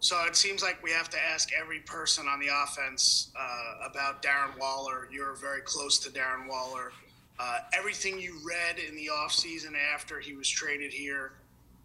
So 0.00 0.16
it 0.26 0.34
seems 0.34 0.62
like 0.62 0.82
we 0.82 0.90
have 0.92 1.10
to 1.10 1.18
ask 1.32 1.50
every 1.52 1.80
person 1.80 2.26
on 2.26 2.40
the 2.40 2.48
offense 2.64 3.30
uh, 3.38 3.86
about 3.86 4.22
Darren 4.22 4.58
Waller. 4.58 5.08
You're 5.12 5.34
very 5.34 5.60
close 5.60 5.98
to 6.00 6.10
Darren 6.10 6.48
Waller. 6.48 6.92
Uh, 7.38 7.58
everything 7.74 8.18
you 8.18 8.38
read 8.42 8.78
in 8.78 8.96
the 8.96 9.10
offseason 9.12 9.72
after 9.94 10.18
he 10.18 10.34
was 10.34 10.48
traded 10.48 10.92
here, 10.92 11.32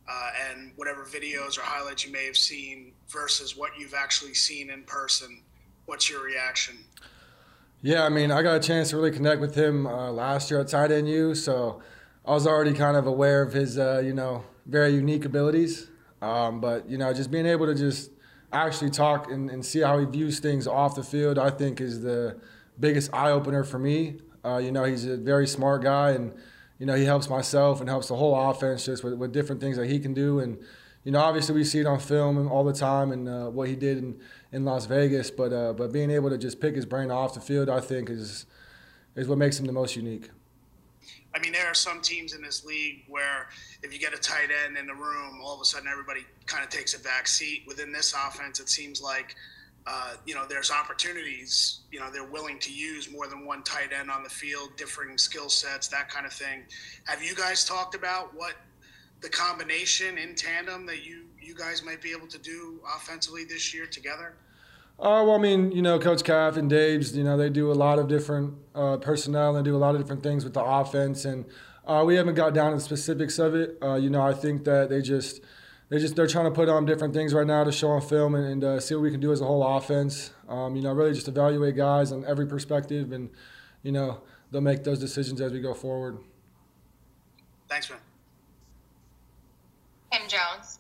uh, 0.08 0.30
and 0.50 0.72
whatever 0.78 1.04
videos 1.04 1.58
or 1.58 1.62
highlights 1.62 2.06
you 2.06 2.12
may 2.12 2.26
have 2.26 2.38
seen 2.38 2.94
versus 3.10 3.58
what 3.58 3.72
you've 3.78 3.94
actually 3.94 4.34
seen 4.34 4.70
in 4.70 4.84
person, 4.84 5.42
what's 5.86 6.10
your 6.10 6.24
reaction? 6.24 6.78
Yeah, 7.82 8.04
I 8.04 8.10
mean, 8.10 8.32
I 8.32 8.42
got 8.42 8.56
a 8.56 8.60
chance 8.60 8.92
to 8.92 8.97
really 8.97 9.12
connect 9.12 9.42
with 9.42 9.56
him 9.56 9.86
uh, 9.86 10.12
last 10.12 10.50
year 10.50 10.62
at 10.62 10.70
Tight 10.70 10.92
End 10.92 11.10
U, 11.10 11.36
so 11.36 11.82
I 12.26 12.32
was 12.32 12.47
already 12.47 12.74
kind 12.74 12.96
of 12.96 13.08
aware 13.08 13.42
of 13.42 13.54
his, 13.54 13.78
uh, 13.78 14.02
you 14.04 14.13
know, 14.13 14.46
very 14.66 14.94
unique 14.94 15.26
abilities. 15.26 15.88
Um, 16.26 16.59
but 16.59 16.89
you 16.89 16.98
know, 16.98 17.13
just 17.13 17.30
being 17.30 17.45
able 17.45 17.67
to 17.67 17.76
just 17.76 18.09
actually 18.52 18.89
talk 18.89 19.30
and, 19.30 19.49
and, 19.52 19.63
see 19.63 19.81
how 19.81 19.99
he 19.99 20.05
views 20.05 20.39
things 20.39 20.66
off 20.66 20.95
the 20.95 21.03
field, 21.03 21.38
I 21.38 21.52
think 21.52 21.79
is 21.79 22.02
the 22.02 22.39
biggest 22.79 23.13
eye 23.13 23.29
opener 23.29 23.63
for 23.63 23.77
me. 23.77 24.16
Uh, 24.43 24.57
you 24.57 24.71
know, 24.71 24.85
he's 24.85 25.05
a 25.05 25.17
very 25.17 25.45
smart 25.45 25.83
guy, 25.83 26.11
and 26.11 26.33
you 26.80 26.88
know 26.88 26.95
he 26.95 27.05
helps 27.05 27.30
myself 27.30 27.80
and 27.80 27.88
helps 27.88 28.07
the 28.07 28.16
whole 28.16 28.49
offense 28.49 28.85
just 28.85 29.03
with, 29.03 29.13
with 29.13 29.33
different 29.33 29.61
things 29.61 29.77
that 29.77 29.88
he 29.88 29.99
can 29.99 30.16
do. 30.16 30.39
And 30.39 30.57
you 31.03 31.11
know, 31.11 31.19
obviously 31.19 31.53
we 31.53 31.63
see 31.63 31.80
it 31.80 31.85
on 31.85 31.99
film 31.99 32.52
all 32.52 32.63
the 32.63 32.73
time 32.73 33.11
and 33.11 33.30
uh, 33.30 33.49
what 33.49 33.67
he 33.67 33.75
did 33.75 33.99
in, 33.99 34.19
in 34.52 34.66
Las 34.66 34.88
Vegas. 34.88 35.30
But 35.30 35.53
uh, 35.53 35.73
but 35.73 35.94
being 35.94 36.09
able 36.09 36.31
to 36.31 36.39
just 36.39 36.59
pick 36.59 36.75
his 36.75 36.88
brain 36.88 37.11
off 37.11 37.35
the 37.35 37.41
field, 37.41 37.69
I 37.69 37.81
think 37.81 38.09
is 38.09 38.47
is 39.16 39.27
what 39.27 39.38
makes 39.38 39.59
him 39.59 39.67
the 39.67 39.73
most 39.73 39.95
unique. 39.95 40.31
I 41.34 41.40
mean, 41.40 41.52
there 41.52 41.68
are 41.68 41.76
some 41.76 42.02
teams 42.02 42.34
in 42.34 42.41
this 42.41 42.64
league 42.64 43.04
where 43.08 43.50
if 43.84 43.94
you 43.94 44.00
get 44.00 44.14
a 44.14 44.18
tight 44.18 44.50
end 44.66 44.77
in 44.77 44.88
the 44.88 44.94
room, 44.94 45.40
all 45.44 45.54
of 45.54 45.62
a 45.62 45.66
sudden 45.66 45.88
everybody 45.88 46.22
kind 46.45 46.64
of 46.64 46.70
takes 46.70 46.94
a 46.94 47.00
back 47.00 47.28
seat. 47.28 47.64
Within 47.68 47.91
this 47.91 48.14
offense, 48.14 48.59
it 48.59 48.70
seems 48.70 49.02
like, 49.02 49.36
uh, 49.86 50.14
you 50.26 50.34
know, 50.34 50.45
there's 50.48 50.72
opportunities. 50.72 51.81
You 51.92 52.00
know, 52.00 52.09
they're 52.09 52.23
willing 52.23 52.58
to 52.59 52.72
use 52.72 53.12
more 53.12 53.28
than 53.28 53.45
one 53.45 53.64
tight 53.64 53.92
end 53.97 54.09
on 54.09 54.23
the 54.23 54.30
field, 54.30 54.70
differing 54.78 55.17
skill 55.17 55.50
sets, 55.50 55.88
that 55.89 56.09
kind 56.09 56.25
of 56.25 56.31
thing. 56.31 56.64
Have 57.03 57.22
you 57.22 57.36
guys 57.36 57.66
talked 57.66 57.95
about 57.95 58.34
what 58.34 58.53
the 59.22 59.30
combination 59.30 60.17
in 60.17 60.36
tandem 60.36 60.86
that 60.86 61.06
you 61.06 61.25
you 61.42 61.53
guys 61.53 61.84
might 61.84 62.02
be 62.02 62.12
able 62.12 62.28
to 62.28 62.40
do 62.40 62.80
offensively 62.95 63.44
this 63.44 63.73
year 63.73 63.86
together? 63.86 64.36
Uh, 64.97 65.19
well, 65.25 65.33
I 65.33 65.38
mean, 65.39 65.73
you 65.73 65.81
know, 65.81 65.99
Coach 65.99 66.23
Calf 66.23 66.55
and 66.55 66.69
Dave's, 66.69 67.15
you 67.17 67.23
know, 67.23 67.35
they 67.35 67.49
do 67.49 67.69
a 67.69 67.73
lot 67.73 67.99
of 67.99 68.07
different 68.07 68.53
uh, 68.73 68.95
personnel 68.97 69.55
and 69.57 69.65
do 69.65 69.75
a 69.75 69.77
lot 69.77 69.93
of 69.93 70.01
different 70.01 70.23
things 70.23 70.45
with 70.45 70.53
the 70.53 70.63
offense. 70.63 71.25
And 71.25 71.45
uh, 71.85 72.03
we 72.05 72.15
haven't 72.15 72.35
got 72.35 72.53
down 72.53 72.71
to 72.71 72.77
the 72.77 72.83
specifics 72.83 73.38
of 73.38 73.55
it. 73.55 73.77
Uh, 73.81 73.95
you 73.95 74.09
know, 74.09 74.21
I 74.21 74.33
think 74.33 74.63
that 74.63 74.89
they 74.89 75.01
just, 75.01 75.41
they 75.89 75.99
just, 75.99 76.16
they're 76.16 76.27
trying 76.27 76.45
to 76.45 76.51
put 76.51 76.69
on 76.69 76.85
different 76.85 77.13
things 77.13 77.33
right 77.33 77.45
now 77.45 77.66
to 77.66 77.73
show 77.73 77.89
on 77.89 78.01
film 78.01 78.35
and, 78.35 78.45
and 78.45 78.63
uh, 78.63 78.79
see 78.79 78.95
what 78.95 79.01
we 79.01 79.11
can 79.11 79.19
do 79.19 79.33
as 79.33 79.41
a 79.41 79.45
whole 79.45 79.77
offense. 79.77 80.31
Um, 80.47 80.77
you 80.77 80.81
know, 80.81 80.93
really 80.93 81.13
just 81.13 81.27
evaluate 81.27 81.75
guys 81.75 82.13
on 82.13 82.23
every 82.25 82.47
perspective 82.47 83.11
and, 83.11 83.29
you 83.83 83.91
know, 83.91 84.21
they'll 84.49 84.61
make 84.61 84.85
those 84.85 84.99
decisions 84.99 85.41
as 85.41 85.51
we 85.51 85.59
go 85.59 85.73
forward. 85.73 86.19
Thanks, 87.67 87.89
man. 87.89 87.99
Tim 90.11 90.21
Jones. 90.29 90.79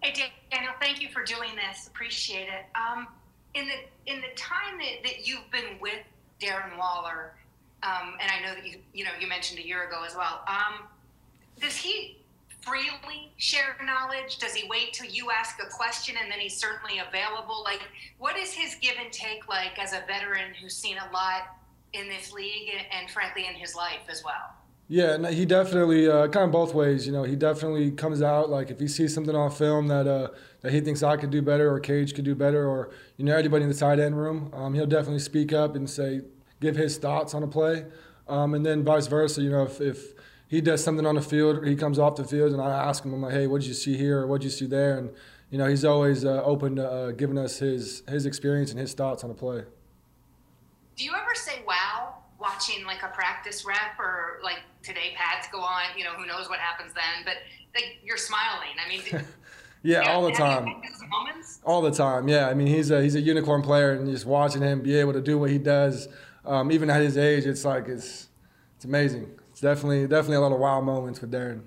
Hey, 0.00 0.30
Daniel, 0.50 0.72
thank 0.80 0.97
you 1.08 1.14
for 1.14 1.24
doing 1.24 1.50
this. 1.56 1.86
Appreciate 1.86 2.48
it. 2.48 2.66
Um, 2.74 3.06
in 3.54 3.66
the 3.66 4.12
in 4.12 4.20
the 4.20 4.34
time 4.36 4.78
that, 4.78 5.02
that 5.04 5.26
you've 5.26 5.50
been 5.50 5.78
with 5.80 6.00
Darren 6.40 6.76
Waller, 6.78 7.34
um, 7.82 8.14
and 8.20 8.30
I 8.30 8.46
know 8.46 8.54
that 8.54 8.66
you 8.66 8.78
you 8.92 9.04
know 9.04 9.10
you 9.20 9.26
mentioned 9.26 9.58
a 9.58 9.66
year 9.66 9.86
ago 9.86 10.04
as 10.06 10.14
well. 10.14 10.42
Um, 10.46 10.86
does 11.60 11.76
he 11.76 12.18
freely 12.60 13.32
share 13.36 13.76
knowledge? 13.84 14.38
Does 14.38 14.54
he 14.54 14.68
wait 14.68 14.92
till 14.92 15.08
you 15.08 15.30
ask 15.30 15.58
a 15.62 15.70
question 15.70 16.16
and 16.20 16.30
then 16.30 16.38
he's 16.38 16.56
certainly 16.56 16.98
available? 16.98 17.62
Like, 17.64 17.82
what 18.18 18.36
is 18.36 18.52
his 18.52 18.76
give 18.76 18.94
and 19.02 19.12
take 19.12 19.48
like 19.48 19.78
as 19.78 19.92
a 19.92 20.02
veteran 20.06 20.54
who's 20.60 20.76
seen 20.76 20.96
a 20.98 21.12
lot 21.12 21.56
in 21.94 22.08
this 22.08 22.32
league 22.32 22.70
and, 22.76 22.86
and 22.92 23.10
frankly 23.10 23.46
in 23.46 23.54
his 23.54 23.74
life 23.74 24.02
as 24.08 24.22
well? 24.24 24.57
Yeah, 24.90 25.30
he 25.30 25.44
definitely 25.44 26.08
uh, 26.08 26.28
kind 26.28 26.46
of 26.46 26.50
both 26.50 26.72
ways. 26.72 27.06
You 27.06 27.12
know, 27.12 27.22
he 27.22 27.36
definitely 27.36 27.90
comes 27.90 28.22
out 28.22 28.48
like 28.48 28.70
if 28.70 28.80
he 28.80 28.88
sees 28.88 29.12
something 29.12 29.36
on 29.36 29.50
film 29.50 29.86
that 29.88 30.06
uh, 30.06 30.28
that 30.62 30.72
he 30.72 30.80
thinks 30.80 31.02
I 31.02 31.18
could 31.18 31.30
do 31.30 31.42
better 31.42 31.70
or 31.70 31.78
Cage 31.78 32.14
could 32.14 32.24
do 32.24 32.34
better 32.34 32.66
or 32.66 32.90
you 33.18 33.26
know 33.26 33.36
anybody 33.36 33.64
in 33.64 33.68
the 33.68 33.76
tight 33.76 34.00
end 34.00 34.18
room, 34.18 34.50
um, 34.54 34.72
he'll 34.72 34.86
definitely 34.86 35.18
speak 35.18 35.52
up 35.52 35.76
and 35.76 35.88
say 35.88 36.22
give 36.60 36.74
his 36.74 36.96
thoughts 36.96 37.34
on 37.34 37.42
a 37.42 37.46
play, 37.46 37.84
um, 38.28 38.54
and 38.54 38.64
then 38.64 38.82
vice 38.82 39.08
versa. 39.08 39.42
You 39.42 39.50
know, 39.50 39.64
if, 39.64 39.78
if 39.82 40.14
he 40.48 40.62
does 40.62 40.82
something 40.82 41.04
on 41.04 41.16
the 41.16 41.22
field, 41.22 41.58
or 41.58 41.64
he 41.66 41.76
comes 41.76 41.98
off 41.98 42.16
the 42.16 42.24
field, 42.24 42.52
and 42.52 42.62
I 42.62 42.70
ask 42.70 43.04
him, 43.04 43.12
I'm 43.12 43.20
like, 43.20 43.34
hey, 43.34 43.46
what 43.46 43.60
did 43.60 43.68
you 43.68 43.74
see 43.74 43.94
here 43.94 44.20
or 44.20 44.26
what 44.26 44.40
did 44.40 44.46
you 44.46 44.50
see 44.50 44.66
there? 44.66 44.96
And 44.96 45.10
you 45.50 45.58
know, 45.58 45.66
he's 45.66 45.84
always 45.84 46.24
uh, 46.24 46.42
open 46.44 46.76
to 46.76 46.90
uh, 46.90 47.10
giving 47.10 47.36
us 47.36 47.58
his 47.58 48.04
his 48.08 48.24
experience 48.24 48.70
and 48.70 48.80
his 48.80 48.94
thoughts 48.94 49.22
on 49.22 49.30
a 49.30 49.34
play. 49.34 49.64
Do 50.96 51.04
you 51.04 51.12
ever 51.14 51.34
say 51.34 51.62
wow 51.66 51.97
watching 52.38 52.84
like 52.84 53.02
a 53.02 53.08
practice 53.08 53.64
rep 53.64 53.98
or 53.98 54.38
like 54.42 54.60
today 54.82 55.14
pads 55.16 55.48
go 55.50 55.60
on, 55.60 55.82
you 55.96 56.04
know, 56.04 56.12
who 56.12 56.26
knows 56.26 56.48
what 56.48 56.58
happens 56.58 56.92
then, 56.94 57.24
but 57.24 57.34
like 57.74 57.98
you're 58.04 58.16
smiling. 58.16 58.76
I 58.84 58.88
mean, 58.88 59.24
yeah, 59.82 60.12
all 60.12 60.22
the 60.22 60.32
time. 60.32 60.82
All 61.64 61.82
the 61.82 61.90
time. 61.90 62.28
Yeah. 62.28 62.48
I 62.48 62.54
mean, 62.54 62.68
he's 62.68 62.90
a, 62.90 63.02
he's 63.02 63.16
a 63.16 63.20
unicorn 63.20 63.62
player 63.62 63.92
and 63.92 64.08
just 64.08 64.26
watching 64.26 64.62
him 64.62 64.82
be 64.82 64.96
able 64.96 65.12
to 65.12 65.20
do 65.20 65.38
what 65.38 65.50
he 65.50 65.58
does, 65.58 66.08
um, 66.44 66.70
even 66.72 66.88
at 66.90 67.02
his 67.02 67.18
age, 67.18 67.44
it's 67.44 67.64
like, 67.64 67.88
it's, 67.88 68.28
it's 68.76 68.84
amazing. 68.84 69.28
It's 69.50 69.60
definitely, 69.60 70.06
definitely 70.06 70.36
a 70.36 70.40
lot 70.40 70.52
of 70.52 70.58
wild 70.58 70.84
moments 70.84 71.20
with 71.20 71.32
Darren. 71.32 71.62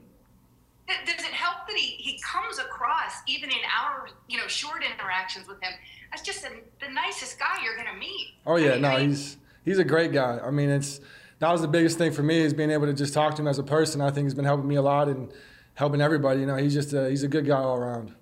Does 0.87 1.25
it 1.25 1.33
help 1.33 1.67
that 1.67 1.75
he, 1.75 1.87
he 1.97 2.19
comes 2.21 2.57
across, 2.57 3.21
even 3.27 3.49
in 3.49 3.59
our, 3.79 4.07
you 4.27 4.37
know, 4.37 4.47
short 4.47 4.83
interactions 4.83 5.47
with 5.47 5.61
him, 5.61 5.73
as 6.13 6.21
just 6.21 6.45
a, 6.45 6.49
the 6.83 6.91
nicest 6.91 7.37
guy 7.37 7.57
you're 7.63 7.75
going 7.75 7.93
to 7.93 7.99
meet? 7.99 8.33
Oh 8.45 8.55
yeah, 8.55 8.71
I 8.71 8.73
mean, 8.73 8.81
no, 8.81 8.97
he's, 8.97 9.37
he's 9.63 9.79
a 9.79 9.83
great 9.83 10.11
guy. 10.11 10.39
I 10.43 10.51
mean, 10.51 10.69
it's 10.69 10.99
that 11.39 11.51
was 11.51 11.61
the 11.61 11.67
biggest 11.67 11.97
thing 11.97 12.11
for 12.11 12.23
me 12.23 12.39
is 12.39 12.53
being 12.53 12.71
able 12.71 12.85
to 12.85 12.93
just 12.93 13.13
talk 13.13 13.35
to 13.35 13.41
him 13.41 13.47
as 13.47 13.57
a 13.57 13.63
person. 13.63 14.01
I 14.01 14.11
think 14.11 14.25
he's 14.25 14.35
been 14.35 14.45
helping 14.45 14.67
me 14.67 14.75
a 14.75 14.81
lot 14.81 15.07
and 15.07 15.31
helping 15.73 16.01
everybody. 16.01 16.39
You 16.41 16.45
know, 16.45 16.55
he's 16.55 16.73
just 16.73 16.93
a, 16.93 17.09
he's 17.09 17.23
a 17.23 17.27
good 17.27 17.45
guy 17.45 17.57
all 17.57 17.77
around. 17.77 18.13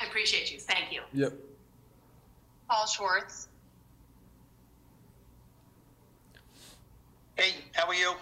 I 0.00 0.06
appreciate 0.06 0.52
you. 0.52 0.58
Thank 0.58 0.92
you. 0.92 1.02
Yep. 1.12 1.34
Paul 2.68 2.86
Schwartz. 2.86 3.48
Hey, 7.36 7.52
how 7.72 7.86
are 7.86 7.94
you? 7.94 8.14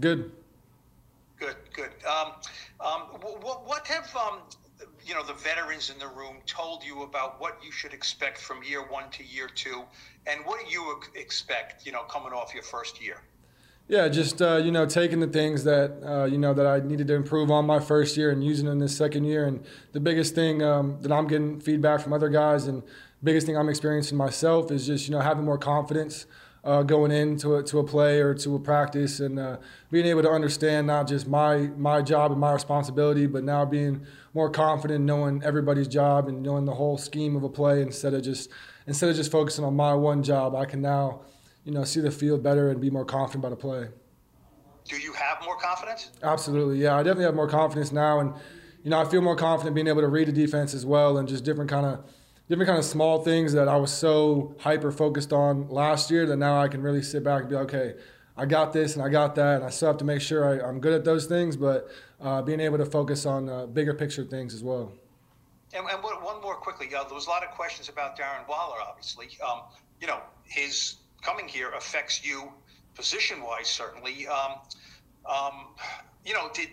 Good. 0.00 0.32
Good, 1.38 1.56
good. 1.72 1.90
Um, 2.08 2.32
um, 2.80 3.00
what, 3.42 3.66
what 3.66 3.86
have 3.86 4.14
um, 4.16 4.40
you 5.06 5.14
know 5.14 5.22
the 5.22 5.34
veterans 5.34 5.90
in 5.90 5.98
the 5.98 6.08
room 6.08 6.36
told 6.46 6.82
you 6.84 7.02
about 7.02 7.40
what 7.40 7.58
you 7.64 7.70
should 7.70 7.92
expect 7.92 8.38
from 8.38 8.62
year 8.62 8.82
one 8.82 9.08
to 9.10 9.24
year 9.24 9.48
two, 9.54 9.82
and 10.26 10.44
what 10.44 10.60
do 10.64 10.70
you 10.70 11.00
expect? 11.14 11.86
You 11.86 11.92
know, 11.92 12.02
coming 12.02 12.32
off 12.32 12.52
your 12.52 12.62
first 12.62 13.02
year. 13.02 13.22
Yeah, 13.88 14.08
just 14.08 14.42
uh, 14.42 14.56
you 14.56 14.72
know, 14.72 14.84
taking 14.84 15.20
the 15.20 15.28
things 15.28 15.62
that 15.64 16.02
uh, 16.04 16.24
you 16.24 16.38
know 16.38 16.52
that 16.54 16.66
I 16.66 16.80
needed 16.80 17.06
to 17.08 17.14
improve 17.14 17.50
on 17.52 17.66
my 17.66 17.78
first 17.78 18.16
year 18.16 18.30
and 18.30 18.42
using 18.42 18.66
in 18.66 18.78
this 18.78 18.96
second 18.96 19.24
year. 19.24 19.46
And 19.46 19.64
the 19.92 20.00
biggest 20.00 20.34
thing 20.34 20.62
um, 20.62 20.98
that 21.02 21.12
I'm 21.12 21.28
getting 21.28 21.60
feedback 21.60 22.00
from 22.00 22.12
other 22.12 22.28
guys, 22.28 22.66
and 22.66 22.82
biggest 23.22 23.46
thing 23.46 23.56
I'm 23.56 23.68
experiencing 23.68 24.18
myself 24.18 24.72
is 24.72 24.86
just 24.86 25.06
you 25.06 25.12
know 25.12 25.20
having 25.20 25.44
more 25.44 25.58
confidence 25.58 26.26
uh, 26.66 26.82
going 26.82 27.12
into 27.12 27.54
a, 27.54 27.62
to 27.62 27.78
a 27.78 27.84
play 27.84 28.20
or 28.20 28.34
to 28.34 28.56
a 28.56 28.58
practice 28.58 29.20
and 29.20 29.38
uh, 29.38 29.56
being 29.90 30.04
able 30.04 30.20
to 30.20 30.28
understand 30.28 30.88
not 30.88 31.06
just 31.06 31.28
my 31.28 31.58
my 31.76 32.02
job 32.02 32.32
and 32.32 32.40
my 32.40 32.52
responsibility, 32.52 33.26
but 33.26 33.44
now 33.44 33.64
being 33.64 34.04
more 34.34 34.50
confident 34.50 35.04
knowing 35.04 35.40
everybody's 35.44 35.86
job 35.86 36.26
and 36.26 36.42
knowing 36.42 36.64
the 36.64 36.74
whole 36.74 36.98
scheme 36.98 37.36
of 37.36 37.44
a 37.44 37.48
play 37.48 37.80
instead 37.80 38.12
of 38.14 38.22
just 38.22 38.50
instead 38.88 39.08
of 39.08 39.14
just 39.14 39.30
focusing 39.30 39.64
on 39.64 39.76
my 39.76 39.94
one 39.94 40.24
job. 40.24 40.56
I 40.56 40.64
can 40.64 40.82
now, 40.82 41.20
you 41.64 41.70
know, 41.72 41.84
see 41.84 42.00
the 42.00 42.10
field 42.10 42.42
better 42.42 42.68
and 42.68 42.80
be 42.80 42.90
more 42.90 43.04
confident 43.04 43.44
about 43.44 43.52
a 43.52 43.56
play. 43.56 43.88
Do 44.84 44.96
you 44.96 45.12
have 45.12 45.38
more 45.44 45.56
confidence? 45.56 46.10
Absolutely, 46.22 46.78
yeah. 46.78 46.96
I 46.96 47.04
definitely 47.04 47.24
have 47.26 47.34
more 47.36 47.48
confidence 47.48 47.92
now, 47.92 48.18
and 48.18 48.34
you 48.82 48.90
know, 48.90 49.00
I 49.00 49.04
feel 49.04 49.20
more 49.20 49.36
confident 49.36 49.76
being 49.76 49.86
able 49.86 50.02
to 50.02 50.08
read 50.08 50.26
the 50.26 50.32
defense 50.32 50.74
as 50.74 50.84
well 50.84 51.18
and 51.18 51.28
just 51.28 51.44
different 51.44 51.70
kind 51.70 51.86
of 51.86 52.04
different 52.48 52.68
kind 52.68 52.78
of 52.78 52.84
small 52.84 53.22
things 53.22 53.52
that 53.52 53.68
I 53.68 53.76
was 53.76 53.92
so 53.92 54.54
hyper 54.60 54.92
focused 54.92 55.32
on 55.32 55.68
last 55.68 56.10
year 56.10 56.26
that 56.26 56.36
now 56.36 56.60
I 56.60 56.68
can 56.68 56.82
really 56.82 57.02
sit 57.02 57.24
back 57.24 57.42
and 57.42 57.50
be 57.50 57.56
okay. 57.56 57.94
I 58.36 58.46
got 58.46 58.72
this 58.72 58.94
and 58.94 59.02
I 59.02 59.08
got 59.08 59.34
that, 59.36 59.56
and 59.56 59.64
I 59.64 59.70
still 59.70 59.88
have 59.88 59.96
to 59.98 60.04
make 60.04 60.20
sure 60.20 60.62
I, 60.62 60.68
am 60.68 60.78
good 60.78 60.92
at 60.92 61.04
those 61.04 61.26
things, 61.26 61.56
but 61.56 61.88
uh, 62.20 62.42
being 62.42 62.60
able 62.60 62.78
to 62.78 62.86
focus 62.86 63.24
on 63.24 63.48
uh, 63.48 63.66
bigger 63.66 63.94
picture 63.94 64.24
things 64.24 64.54
as 64.54 64.62
well. 64.62 64.92
And, 65.72 65.86
and 65.90 66.02
one 66.02 66.40
more 66.42 66.54
quickly, 66.54 66.94
uh, 66.94 67.04
there 67.04 67.14
was 67.14 67.26
a 67.26 67.30
lot 67.30 67.42
of 67.42 67.50
questions 67.50 67.88
about 67.88 68.18
Darren 68.18 68.46
Waller. 68.48 68.76
Obviously, 68.86 69.28
um, 69.46 69.62
you 70.00 70.06
know 70.06 70.20
his 70.44 70.96
coming 71.22 71.48
here 71.48 71.70
affects 71.72 72.24
you 72.24 72.52
position-wise, 72.94 73.68
certainly. 73.68 74.26
Um, 74.28 74.52
um, 75.28 75.66
you 76.24 76.34
know, 76.34 76.50
did, 76.54 76.68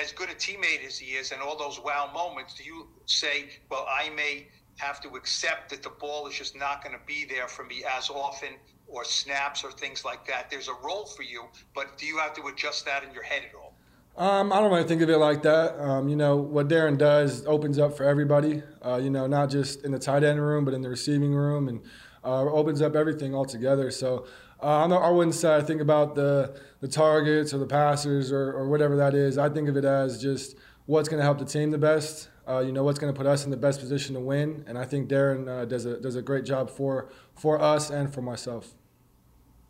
as 0.00 0.12
good 0.12 0.28
a 0.28 0.34
teammate 0.34 0.86
as 0.86 0.98
he 0.98 1.12
is, 1.12 1.32
and 1.32 1.40
all 1.42 1.56
those 1.56 1.80
wow 1.80 2.10
moments, 2.12 2.54
do 2.54 2.64
you 2.64 2.86
say, 3.06 3.46
"Well, 3.70 3.86
I 3.88 4.10
may"? 4.10 4.46
Have 4.78 5.00
to 5.00 5.08
accept 5.10 5.70
that 5.70 5.82
the 5.82 5.90
ball 5.90 6.26
is 6.26 6.34
just 6.34 6.56
not 6.56 6.82
going 6.82 6.96
to 6.96 7.04
be 7.06 7.24
there 7.24 7.48
for 7.48 7.64
me 7.64 7.84
as 7.96 8.08
often 8.10 8.50
or 8.86 9.04
snaps 9.04 9.62
or 9.62 9.70
things 9.70 10.04
like 10.04 10.26
that. 10.26 10.48
There's 10.50 10.68
a 10.68 10.74
role 10.84 11.04
for 11.04 11.22
you, 11.22 11.44
but 11.74 11.98
do 11.98 12.06
you 12.06 12.18
have 12.18 12.32
to 12.34 12.46
adjust 12.46 12.84
that 12.86 13.04
in 13.04 13.12
your 13.12 13.24
head 13.24 13.42
at 13.48 13.54
all? 13.54 13.74
Um, 14.16 14.52
I 14.52 14.60
don't 14.60 14.72
really 14.72 14.86
think 14.88 15.02
of 15.02 15.10
it 15.10 15.18
like 15.18 15.42
that. 15.42 15.78
Um, 15.80 16.08
you 16.08 16.16
know, 16.16 16.36
what 16.36 16.68
Darren 16.68 16.98
does 16.98 17.46
opens 17.46 17.78
up 17.78 17.96
for 17.96 18.04
everybody, 18.04 18.62
uh, 18.84 18.96
you 18.96 19.10
know, 19.10 19.26
not 19.26 19.50
just 19.50 19.84
in 19.84 19.92
the 19.92 19.98
tight 19.98 20.24
end 20.24 20.40
room, 20.40 20.64
but 20.64 20.74
in 20.74 20.82
the 20.82 20.88
receiving 20.88 21.32
room 21.32 21.68
and 21.68 21.80
uh, 22.24 22.42
opens 22.44 22.82
up 22.82 22.96
everything 22.96 23.34
altogether. 23.34 23.90
So 23.92 24.26
uh, 24.60 24.86
not, 24.88 25.02
I 25.02 25.10
wouldn't 25.10 25.36
say 25.36 25.54
I 25.54 25.60
think 25.60 25.80
about 25.80 26.16
the, 26.16 26.58
the 26.80 26.88
targets 26.88 27.54
or 27.54 27.58
the 27.58 27.66
passers 27.66 28.32
or, 28.32 28.52
or 28.52 28.68
whatever 28.68 28.96
that 28.96 29.14
is. 29.14 29.38
I 29.38 29.48
think 29.48 29.68
of 29.68 29.76
it 29.76 29.84
as 29.84 30.20
just 30.20 30.56
what's 30.88 31.06
going 31.06 31.18
to 31.18 31.24
help 31.24 31.38
the 31.38 31.44
team 31.44 31.70
the 31.70 31.78
best. 31.78 32.30
Uh, 32.48 32.60
you 32.60 32.72
know, 32.72 32.82
what's 32.82 32.98
going 32.98 33.12
to 33.12 33.16
put 33.16 33.26
us 33.26 33.44
in 33.44 33.50
the 33.50 33.56
best 33.58 33.78
position 33.78 34.14
to 34.14 34.20
win. 34.20 34.64
And 34.66 34.78
I 34.78 34.86
think 34.86 35.10
Darren 35.10 35.46
uh, 35.46 35.66
does, 35.66 35.84
a, 35.84 36.00
does 36.00 36.16
a 36.16 36.22
great 36.22 36.46
job 36.46 36.70
for, 36.70 37.10
for 37.34 37.60
us 37.60 37.90
and 37.90 38.12
for 38.12 38.22
myself. 38.22 38.70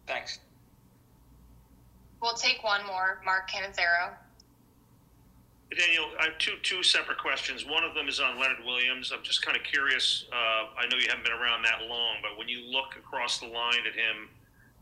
Thanks. 0.07 0.39
We'll 2.23 2.35
take 2.35 2.63
one 2.63 2.87
more. 2.87 3.21
Mark 3.25 3.51
Cannizzaro. 3.51 4.15
Daniel, 5.77 6.05
I 6.21 6.27
have 6.27 6.39
two 6.39 6.55
two 6.63 6.83
separate 6.83 7.19
questions. 7.19 7.67
One 7.67 7.85
of 7.85 7.95
them 7.95 8.09
is 8.09 8.21
on 8.21 8.41
Leonard 8.41 8.65
Williams. 8.65 9.13
I'm 9.15 9.23
just 9.23 9.45
kind 9.45 9.55
of 9.55 9.63
curious. 9.65 10.25
Uh, 10.33 10.65
I 10.79 10.87
know 10.91 10.97
you 10.97 11.09
haven't 11.09 11.25
been 11.25 11.35
around 11.35 11.63
that 11.65 11.87
long, 11.87 12.17
but 12.23 12.39
when 12.39 12.49
you 12.49 12.65
look 12.65 12.97
across 12.97 13.39
the 13.39 13.49
line 13.49 13.85
at 13.87 13.95
him, 13.95 14.31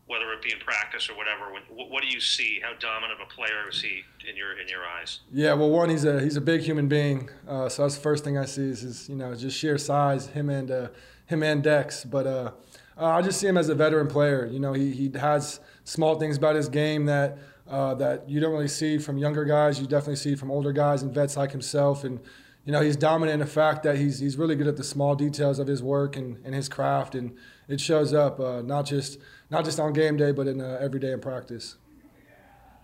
whether 0.07 0.31
it 0.31 0.41
be 0.41 0.51
in 0.51 0.59
practice 0.59 1.09
or 1.09 1.15
whatever, 1.15 1.51
what, 1.69 2.01
do 2.01 2.07
you 2.07 2.19
see? 2.19 2.59
How 2.63 2.73
dominant 2.79 3.19
of 3.19 3.27
a 3.27 3.29
player 3.29 3.69
is 3.69 3.81
he 3.81 4.03
in 4.27 4.35
your 4.35 4.59
in 4.59 4.67
your 4.67 4.85
eyes? 4.85 5.19
Yeah, 5.31 5.53
well, 5.53 5.69
one, 5.69 5.89
he's 5.89 6.05
a 6.05 6.21
he's 6.21 6.37
a 6.37 6.41
big 6.41 6.61
human 6.61 6.87
being, 6.87 7.29
uh, 7.47 7.69
so 7.69 7.83
that's 7.83 7.95
the 7.95 8.01
first 8.01 8.23
thing 8.23 8.37
I 8.37 8.45
see 8.45 8.69
is 8.69 8.81
his, 8.81 9.09
you 9.09 9.15
know 9.15 9.35
just 9.35 9.57
sheer 9.57 9.77
size, 9.77 10.27
him 10.27 10.49
and 10.49 10.71
uh, 10.71 10.87
him 11.25 11.43
and 11.43 11.61
Dex. 11.61 12.05
But 12.05 12.25
uh, 12.25 12.51
I 12.97 13.21
just 13.21 13.39
see 13.39 13.47
him 13.47 13.57
as 13.57 13.69
a 13.69 13.75
veteran 13.75 14.07
player. 14.07 14.45
You 14.45 14.59
know, 14.59 14.73
he 14.73 14.91
he 14.91 15.11
has 15.19 15.59
small 15.83 16.15
things 16.15 16.37
about 16.37 16.55
his 16.55 16.69
game 16.69 17.05
that 17.05 17.37
uh, 17.69 17.93
that 17.95 18.29
you 18.29 18.39
don't 18.39 18.51
really 18.51 18.67
see 18.67 18.97
from 18.97 19.17
younger 19.17 19.45
guys. 19.45 19.79
You 19.79 19.87
definitely 19.87 20.15
see 20.15 20.35
from 20.35 20.51
older 20.51 20.71
guys 20.71 21.03
and 21.03 21.13
vets 21.13 21.37
like 21.37 21.51
himself. 21.51 22.03
And 22.03 22.19
you 22.65 22.71
know, 22.71 22.81
he's 22.81 22.97
dominant 22.97 23.35
in 23.35 23.39
the 23.39 23.51
fact 23.51 23.83
that 23.83 23.97
he's 23.97 24.19
he's 24.19 24.37
really 24.37 24.55
good 24.55 24.67
at 24.67 24.77
the 24.77 24.83
small 24.83 25.15
details 25.15 25.59
of 25.59 25.67
his 25.67 25.83
work 25.83 26.15
and, 26.15 26.39
and 26.43 26.55
his 26.55 26.67
craft, 26.69 27.15
and 27.15 27.35
it 27.67 27.79
shows 27.79 28.13
up 28.13 28.39
uh, 28.39 28.61
not 28.61 28.85
just 28.85 29.19
not 29.49 29.65
just 29.65 29.79
on 29.79 29.93
game 29.93 30.17
day, 30.17 30.31
but 30.31 30.47
in 30.47 30.61
uh, 30.61 30.77
every 30.81 30.99
day 30.99 31.11
in 31.11 31.19
practice. 31.19 31.75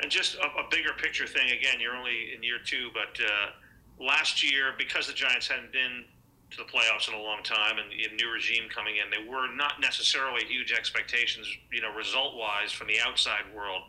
And 0.02 0.12
just 0.12 0.36
a, 0.36 0.46
a, 0.46 0.68
bigger 0.70 0.92
picture 0.98 1.28
thing. 1.28 1.48
Again, 1.48 1.80
you're 1.80 1.96
only 1.96 2.34
in 2.36 2.44
year 2.44 2.58
two, 2.64 2.90
but 2.94 3.22
uh, 3.24 4.04
last 4.04 4.44
year 4.44 4.74
because 4.78 5.08
the 5.08 5.14
Giants 5.14 5.48
hadn't 5.48 5.72
been 5.72 6.04
to 6.52 6.58
the 6.58 6.64
playoffs 6.64 7.08
in 7.08 7.16
a 7.16 7.22
long 7.22 7.42
time, 7.44 7.78
and 7.78 7.90
the 7.90 8.16
new 8.16 8.32
regime 8.32 8.64
coming 8.70 8.96
in, 8.98 9.10
they 9.10 9.30
were 9.30 9.48
not 9.56 9.82
necessarily 9.82 10.44
huge 10.46 10.72
expectations, 10.72 11.48
you 11.72 11.82
know, 11.82 11.92
result 11.94 12.36
wise 12.36 12.72
from 12.72 12.88
the 12.88 13.00
outside 13.06 13.44
world 13.56 13.84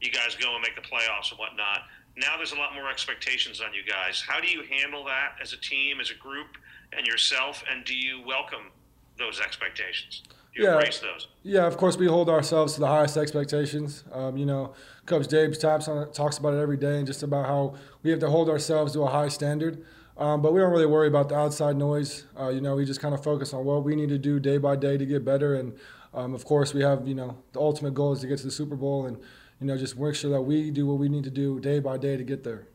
you 0.00 0.10
guys 0.10 0.34
go 0.34 0.54
and 0.54 0.62
make 0.62 0.74
the 0.74 0.82
playoffs 0.82 1.30
and 1.30 1.38
whatnot. 1.38 1.82
Now 2.16 2.36
there's 2.36 2.52
a 2.52 2.56
lot 2.56 2.74
more 2.74 2.90
expectations 2.90 3.60
on 3.60 3.72
you 3.72 3.82
guys. 3.84 4.24
How 4.26 4.40
do 4.40 4.48
you 4.48 4.62
handle 4.62 5.04
that 5.04 5.36
as 5.40 5.52
a 5.52 5.56
team, 5.56 6.00
as 6.00 6.10
a 6.10 6.14
group, 6.14 6.56
and 6.92 7.06
yourself? 7.06 7.62
And 7.70 7.84
do 7.84 7.94
you 7.94 8.22
welcome 8.26 8.72
those 9.18 9.40
expectations? 9.40 10.22
You 10.54 10.64
yeah, 10.64 10.72
embrace 10.74 10.98
those? 10.98 11.28
Yeah, 11.42 11.66
of 11.66 11.76
course 11.76 11.96
we 11.96 12.06
hold 12.06 12.28
ourselves 12.28 12.74
to 12.74 12.80
the 12.80 12.86
highest 12.86 13.16
expectations. 13.16 14.04
Um, 14.12 14.36
you 14.36 14.46
know, 14.46 14.74
Coach 15.06 15.28
James 15.28 15.58
taps 15.58 15.88
on 15.88 16.12
talks 16.12 16.38
about 16.38 16.54
it 16.54 16.60
every 16.60 16.76
day, 16.76 16.98
and 16.98 17.06
just 17.06 17.22
about 17.22 17.46
how 17.46 17.74
we 18.02 18.10
have 18.10 18.20
to 18.20 18.30
hold 18.30 18.48
ourselves 18.48 18.92
to 18.94 19.02
a 19.02 19.08
high 19.08 19.28
standard. 19.28 19.84
Um, 20.16 20.42
but 20.42 20.52
we 20.52 20.60
don't 20.60 20.70
really 20.70 20.86
worry 20.86 21.08
about 21.08 21.28
the 21.28 21.36
outside 21.36 21.76
noise. 21.76 22.26
Uh, 22.38 22.48
you 22.48 22.60
know, 22.60 22.76
we 22.76 22.84
just 22.84 23.00
kind 23.00 23.14
of 23.14 23.22
focus 23.22 23.54
on 23.54 23.64
what 23.64 23.84
we 23.84 23.94
need 23.96 24.10
to 24.10 24.18
do 24.18 24.38
day 24.38 24.58
by 24.58 24.76
day 24.76 24.98
to 24.98 25.06
get 25.06 25.24
better. 25.24 25.54
And 25.54 25.72
um, 26.12 26.34
of 26.34 26.44
course, 26.44 26.74
we 26.74 26.82
have 26.82 27.06
you 27.08 27.14
know 27.14 27.38
the 27.52 27.60
ultimate 27.60 27.94
goal 27.94 28.12
is 28.12 28.20
to 28.20 28.26
get 28.26 28.38
to 28.38 28.44
the 28.44 28.50
Super 28.50 28.76
Bowl 28.76 29.06
and 29.06 29.18
you 29.60 29.66
know, 29.66 29.76
just 29.76 29.98
make 29.98 30.14
sure 30.14 30.30
that 30.30 30.40
we 30.40 30.70
do 30.70 30.86
what 30.86 30.98
we 30.98 31.08
need 31.08 31.24
to 31.24 31.30
do 31.30 31.60
day 31.60 31.80
by 31.80 31.98
day 31.98 32.16
to 32.16 32.24
get 32.24 32.42
there. 32.44 32.66